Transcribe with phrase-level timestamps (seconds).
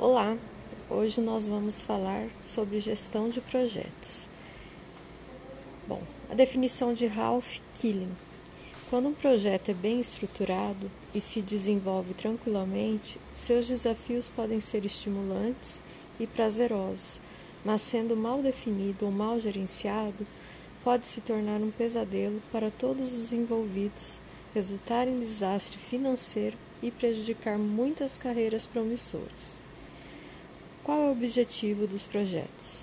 [0.00, 0.38] Olá,
[0.88, 4.30] hoje nós vamos falar sobre gestão de projetos.
[5.88, 8.16] Bom, a definição de Ralph Killing.
[8.88, 15.82] Quando um projeto é bem estruturado e se desenvolve tranquilamente, seus desafios podem ser estimulantes
[16.20, 17.20] e prazerosos,
[17.64, 20.24] mas sendo mal definido ou mal gerenciado,
[20.84, 24.20] pode se tornar um pesadelo para todos os envolvidos,
[24.54, 29.66] resultar em desastre financeiro e prejudicar muitas carreiras promissoras.
[30.88, 32.82] Qual é o objetivo dos projetos?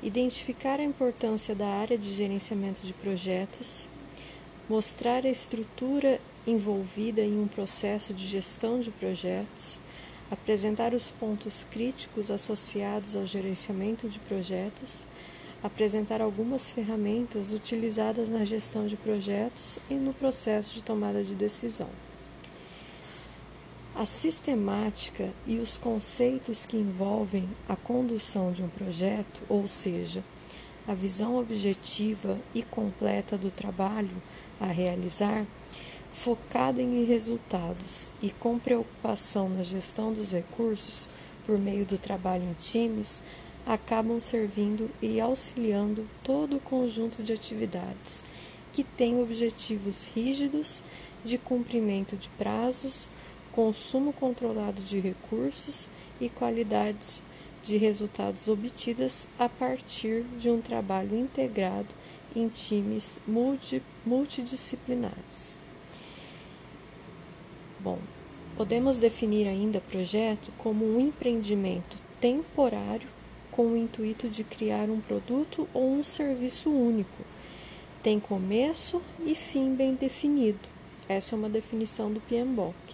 [0.00, 3.88] Identificar a importância da área de gerenciamento de projetos,
[4.68, 9.80] mostrar a estrutura envolvida em um processo de gestão de projetos,
[10.30, 15.04] apresentar os pontos críticos associados ao gerenciamento de projetos,
[15.64, 21.90] apresentar algumas ferramentas utilizadas na gestão de projetos e no processo de tomada de decisão.
[23.94, 30.24] A sistemática e os conceitos que envolvem a condução de um projeto, ou seja,
[30.88, 34.22] a visão objetiva e completa do trabalho
[34.58, 35.44] a realizar,
[36.14, 41.06] focada em resultados e com preocupação na gestão dos recursos
[41.44, 43.22] por meio do trabalho em times,
[43.66, 48.24] acabam servindo e auxiliando todo o conjunto de atividades
[48.72, 50.82] que têm objetivos rígidos
[51.22, 53.06] de cumprimento de prazos
[53.52, 55.88] consumo controlado de recursos
[56.20, 57.22] e qualidade
[57.62, 61.88] de resultados obtidas a partir de um trabalho integrado
[62.34, 65.56] em times multi, multidisciplinares.
[67.78, 67.98] Bom,
[68.56, 73.08] podemos definir ainda projeto como um empreendimento temporário
[73.50, 77.22] com o intuito de criar um produto ou um serviço único.
[78.02, 80.58] Tem começo e fim bem definido.
[81.08, 82.91] Essa é uma definição do PMBOK.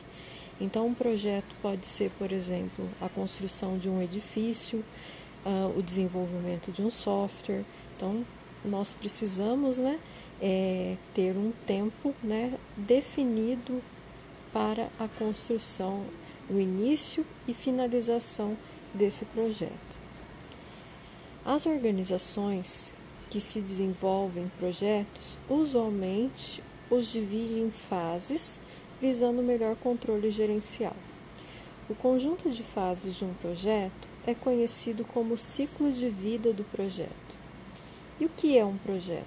[0.60, 4.84] Então, um projeto pode ser, por exemplo, a construção de um edifício,
[5.46, 7.64] uh, o desenvolvimento de um software.
[7.96, 8.24] Então,
[8.64, 10.00] nós precisamos né,
[10.40, 13.80] é, ter um tempo né, definido
[14.52, 16.04] para a construção,
[16.50, 18.56] o início e finalização
[18.92, 19.88] desse projeto.
[21.44, 22.92] As organizações
[23.30, 28.58] que se desenvolvem projetos usualmente os dividem em fases
[29.00, 30.96] visando melhor controle gerencial.
[31.88, 37.08] O conjunto de fases de um projeto é conhecido como ciclo de vida do projeto.
[38.20, 39.24] E o que é um projeto?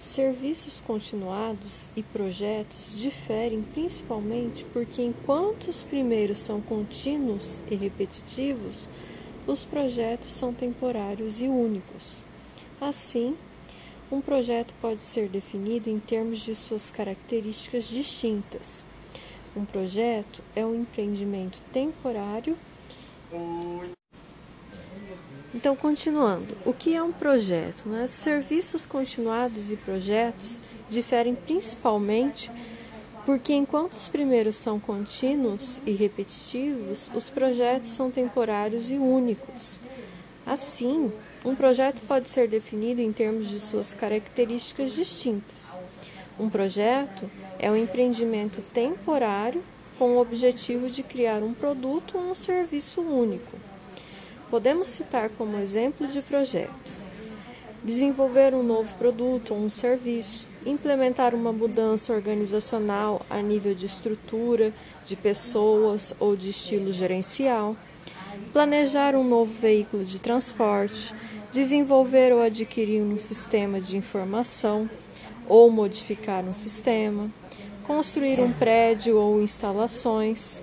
[0.00, 8.88] Serviços continuados e projetos diferem principalmente porque, enquanto os primeiros são contínuos e repetitivos,
[9.46, 12.24] os projetos são temporários e únicos.
[12.80, 13.36] Assim,
[14.10, 18.86] um projeto pode ser definido em termos de suas características distintas.
[19.56, 22.56] Um projeto é um empreendimento temporário.
[25.54, 27.88] Então, continuando, o que é um projeto?
[27.88, 28.06] Né?
[28.06, 32.50] Serviços continuados e projetos diferem principalmente
[33.26, 39.80] porque, enquanto os primeiros são contínuos e repetitivos, os projetos são temporários e únicos.
[40.46, 41.12] Assim,
[41.48, 45.74] um projeto pode ser definido em termos de suas características distintas.
[46.38, 47.28] Um projeto
[47.58, 49.62] é um empreendimento temporário
[49.98, 53.56] com o objetivo de criar um produto ou um serviço único.
[54.50, 56.70] Podemos citar como exemplo de projeto:
[57.82, 64.70] desenvolver um novo produto ou um serviço, implementar uma mudança organizacional a nível de estrutura,
[65.06, 67.74] de pessoas ou de estilo gerencial,
[68.52, 71.14] planejar um novo veículo de transporte,
[71.50, 74.88] desenvolver ou adquirir um sistema de informação
[75.46, 77.30] ou modificar um sistema,
[77.86, 80.62] construir um prédio ou instalações,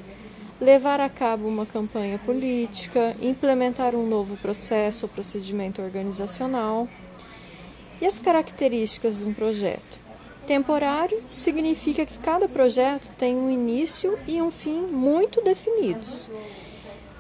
[0.62, 6.88] levar a cabo uma campanha política, implementar um novo processo ou procedimento organizacional.
[8.00, 10.06] E as características de um projeto?
[10.46, 16.30] Temporário significa que cada projeto tem um início e um fim muito definidos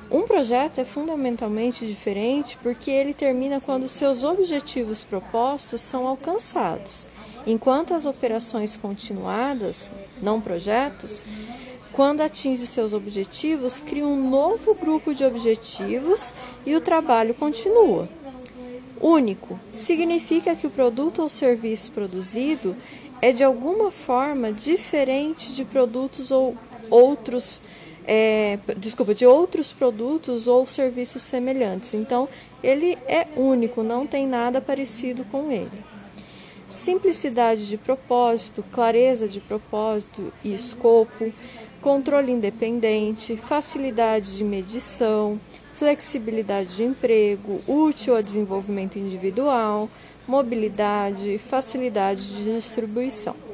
[0.09, 7.07] um projeto é fundamentalmente diferente porque ele termina quando seus objetivos propostos são alcançados,
[7.45, 9.91] enquanto as operações continuadas,
[10.21, 11.23] não projetos,
[11.91, 16.33] quando atinge seus objetivos, cria um novo grupo de objetivos
[16.65, 18.07] e o trabalho continua.
[19.01, 22.75] Único significa que o produto ou serviço produzido
[23.21, 26.55] é de alguma forma diferente de produtos ou
[26.89, 27.61] outros
[28.07, 31.93] é, desculpa, de outros produtos ou serviços semelhantes.
[31.93, 32.27] Então,
[32.63, 35.83] ele é único, não tem nada parecido com ele.
[36.69, 41.31] Simplicidade de propósito, clareza de propósito e escopo,
[41.81, 45.39] controle independente, facilidade de medição,
[45.75, 49.89] flexibilidade de emprego, útil a desenvolvimento individual,
[50.27, 53.44] mobilidade, facilidade de distribuição.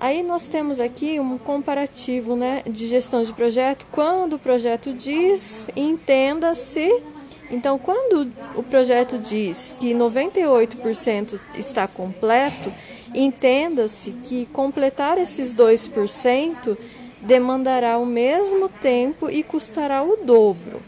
[0.00, 3.86] Aí nós temos aqui um comparativo né, de gestão de projeto.
[3.92, 7.02] Quando o projeto diz, entenda-se.
[7.50, 12.72] Então, quando o projeto diz que 98% está completo,
[13.14, 16.78] entenda-se que completar esses 2%
[17.20, 20.80] demandará o mesmo tempo e custará o dobro.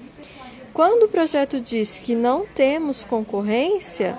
[0.72, 4.18] Quando o projeto diz que não temos concorrência,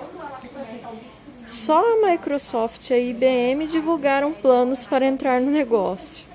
[1.46, 6.26] só a Microsoft e a IBM divulgaram planos para entrar no negócio.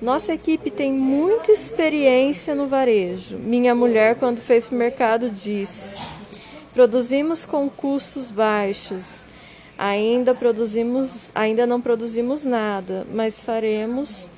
[0.00, 3.38] Nossa equipe tem muita experiência no varejo.
[3.38, 6.02] Minha mulher, quando fez o mercado, disse:
[6.74, 9.24] produzimos com custos baixos.
[9.78, 14.28] Ainda produzimos, ainda não produzimos nada, mas faremos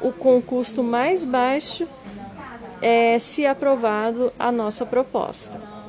[0.00, 1.86] o com custo mais baixo
[2.80, 5.79] é, se aprovado a nossa proposta.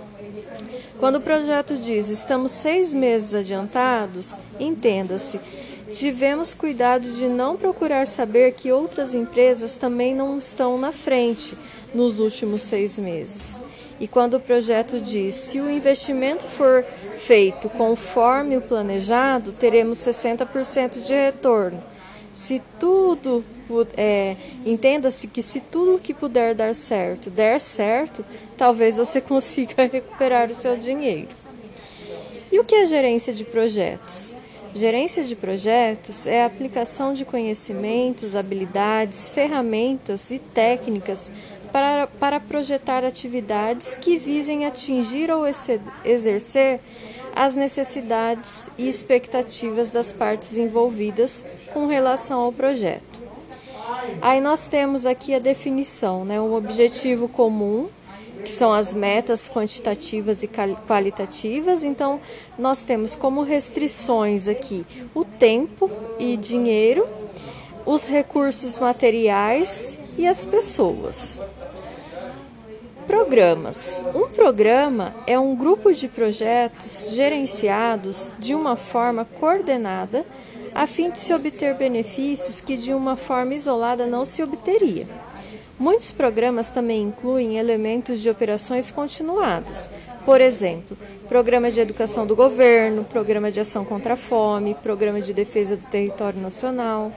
[1.02, 5.40] Quando o projeto diz estamos seis meses adiantados, entenda-se,
[5.90, 11.58] tivemos cuidado de não procurar saber que outras empresas também não estão na frente
[11.92, 13.60] nos últimos seis meses.
[14.00, 16.86] E quando o projeto diz se o investimento for
[17.18, 21.84] feito conforme o planejado, teremos 60% de retorno.
[22.32, 23.44] Se tudo
[23.98, 24.36] é,
[24.66, 28.26] entenda-se que se tudo que puder dar certo der certo,
[28.58, 31.30] talvez você consiga recuperar o seu dinheiro.
[32.52, 34.36] E o que é gerência de projetos?
[34.74, 41.32] Gerência de projetos é a aplicação de conhecimentos, habilidades, ferramentas e técnicas
[41.72, 45.46] para, para projetar atividades que visem atingir ou
[46.06, 46.80] exercer
[47.36, 51.44] as necessidades e expectativas das partes envolvidas
[51.74, 53.11] com relação ao projeto.
[54.22, 56.40] Aí nós temos aqui a definição, né?
[56.40, 57.90] Um objetivo comum,
[58.46, 60.50] que são as metas quantitativas e
[60.88, 61.84] qualitativas.
[61.84, 62.22] Então,
[62.58, 64.86] nós temos como restrições aqui
[65.16, 65.90] o tempo
[66.20, 67.08] e dinheiro,
[67.84, 71.42] os recursos materiais e as pessoas.
[73.08, 74.06] Programas.
[74.14, 80.24] Um programa é um grupo de projetos gerenciados de uma forma coordenada
[80.74, 85.08] a fim de se obter benefícios que de uma forma isolada não se obteria.
[85.78, 89.90] Muitos programas também incluem elementos de operações continuadas,
[90.26, 90.96] por exemplo,
[91.28, 95.88] programa de educação do governo, programa de ação contra a fome, programa de defesa do
[95.88, 97.12] território nacional.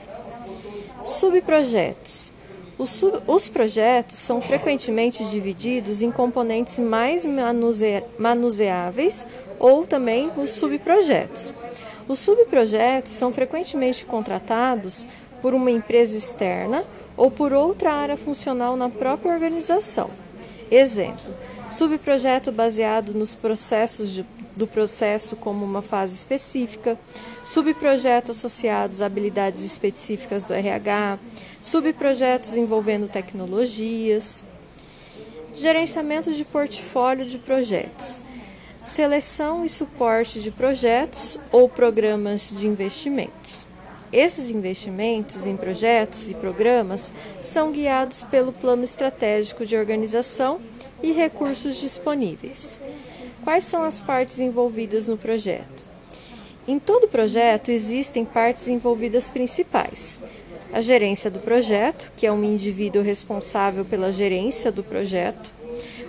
[1.03, 2.33] Subprojetos.
[2.77, 9.25] Os, sub, os projetos são frequentemente divididos em componentes mais manuse, manuseáveis
[9.59, 11.53] ou também os subprojetos.
[12.07, 15.07] Os subprojetos são frequentemente contratados
[15.41, 16.83] por uma empresa externa
[17.17, 20.09] ou por outra área funcional na própria organização.
[20.69, 21.33] Exemplo:
[21.69, 24.25] subprojeto baseado nos processos de,
[24.55, 26.97] do processo como uma fase específica,
[27.43, 31.17] subprojetos associados a habilidades específicas do RH,
[31.61, 34.43] subprojetos envolvendo tecnologias,
[35.55, 38.21] gerenciamento de portfólio de projetos
[38.85, 43.65] seleção e suporte de projetos ou programas de investimentos.
[44.13, 47.11] Esses investimentos em projetos e programas
[47.41, 50.59] são guiados pelo plano estratégico de organização
[51.01, 52.79] e recursos disponíveis.
[53.43, 55.83] Quais são as partes envolvidas no projeto?
[56.67, 60.21] Em todo projeto existem partes envolvidas principais.
[60.71, 65.54] A gerência do projeto, que é um indivíduo responsável pela gerência do projeto,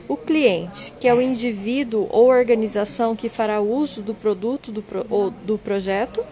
[0.09, 5.07] o cliente, que é o indivíduo ou organização que fará uso do produto do, pro,
[5.11, 6.25] ou do projeto.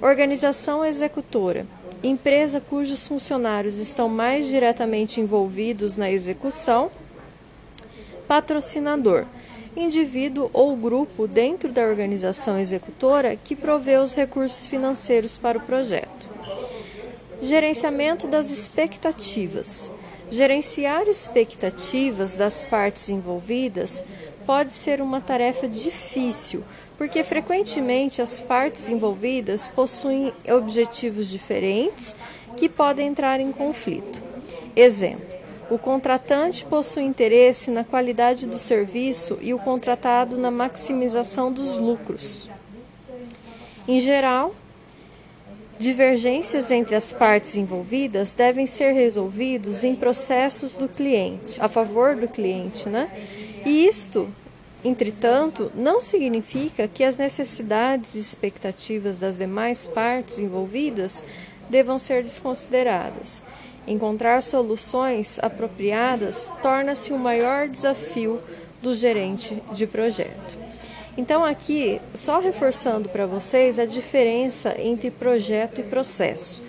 [0.00, 1.66] Organização executora,
[2.02, 6.90] empresa cujos funcionários estão mais diretamente envolvidos na execução.
[8.28, 9.24] Patrocinador,
[9.76, 16.08] indivíduo ou grupo dentro da organização executora que provê os recursos financeiros para o projeto.
[17.40, 19.92] Gerenciamento das expectativas
[20.30, 24.04] Gerenciar expectativas das partes envolvidas
[24.44, 26.62] pode ser uma tarefa difícil,
[26.98, 32.14] porque frequentemente as partes envolvidas possuem objetivos diferentes
[32.56, 34.22] que podem entrar em conflito.
[34.76, 35.38] Exemplo:
[35.70, 42.48] o contratante possui interesse na qualidade do serviço e o contratado na maximização dos lucros.
[43.86, 44.54] Em geral,
[45.78, 52.26] Divergências entre as partes envolvidas devem ser resolvidos em processos do cliente, a favor do
[52.26, 53.08] cliente, né?
[53.64, 54.28] E isto,
[54.84, 61.22] entretanto, não significa que as necessidades e expectativas das demais partes envolvidas
[61.70, 63.44] devam ser desconsideradas.
[63.86, 68.40] Encontrar soluções apropriadas torna-se o maior desafio
[68.82, 70.58] do gerente de projeto.
[71.16, 76.62] Então, aqui, só reforçando para vocês a diferença entre projeto e processo.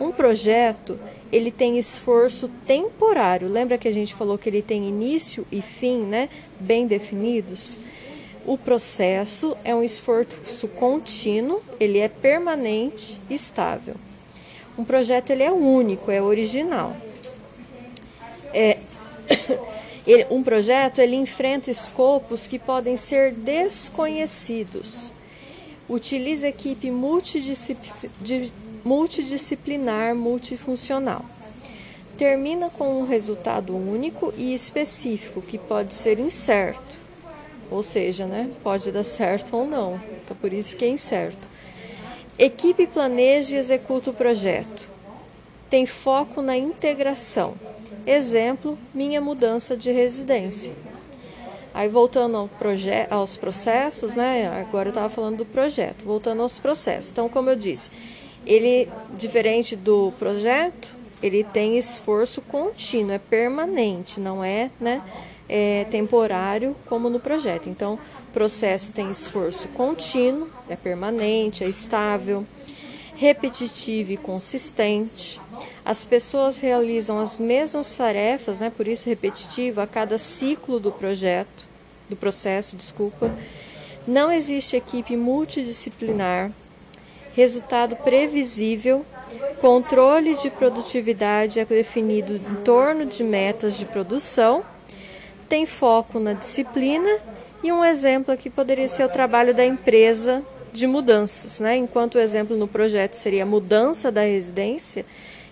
[0.00, 0.98] Um projeto
[1.30, 3.48] ele tem esforço temporário.
[3.48, 6.28] Lembra que a gente falou que ele tem início e fim, né?
[6.58, 7.76] Bem definidos.
[8.46, 13.94] O processo é um esforço contínuo, ele é permanente, estável.
[14.78, 16.96] Um projeto ele é único, é original.
[18.54, 18.78] É,
[20.30, 25.12] um projeto ele enfrenta escopos que podem ser desconhecidos.
[25.88, 28.52] Utiliza equipe multidisciplinar
[28.84, 31.24] multidisciplinar, multifuncional.
[32.16, 36.96] Termina com um resultado único e específico que pode ser incerto,
[37.70, 40.00] ou seja, né, pode dar certo ou não.
[40.24, 41.46] Então por isso que é incerto.
[42.38, 44.88] Equipe planeja e executa o projeto.
[45.70, 47.54] Tem foco na integração.
[48.06, 50.74] Exemplo, minha mudança de residência.
[51.74, 52.50] Aí voltando ao
[53.10, 54.48] aos processos, né?
[54.60, 57.12] Agora eu estava falando do projeto, voltando aos processos.
[57.12, 57.90] Então, como eu disse,
[58.46, 65.02] ele, diferente do projeto, ele tem esforço contínuo, é permanente, não é, né,
[65.48, 67.68] é temporário como no projeto.
[67.68, 67.98] Então,
[68.32, 72.46] processo tem esforço contínuo, é permanente, é estável,
[73.18, 75.40] repetitivo e consistente.
[75.84, 81.66] As pessoas realizam as mesmas tarefas, né, por isso repetitivo, a cada ciclo do projeto,
[82.08, 83.28] do processo, desculpa.
[84.06, 86.52] Não existe equipe multidisciplinar
[87.34, 89.04] resultado previsível,
[89.60, 94.62] controle de produtividade é definido em torno de metas de produção,
[95.48, 97.18] tem foco na disciplina
[97.64, 100.42] e um exemplo aqui poderia ser o trabalho da empresa
[100.78, 101.76] de mudanças, né?
[101.76, 105.04] Enquanto o exemplo no projeto seria a mudança da residência,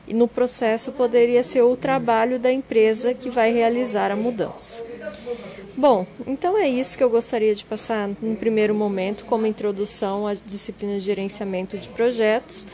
[0.09, 4.85] e no processo poderia ser o trabalho da empresa que vai realizar a mudança.
[5.76, 10.35] Bom, então é isso que eu gostaria de passar no primeiro momento como introdução à
[10.35, 12.66] disciplina de gerenciamento de projetos.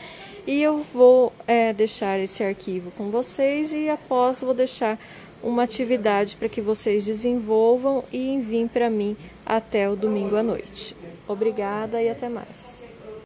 [0.45, 4.99] E eu vou é, deixar esse arquivo com vocês e após vou deixar
[5.41, 10.95] uma atividade para que vocês desenvolvam e enviem para mim até o domingo à noite.
[11.27, 12.82] Obrigada e até mais.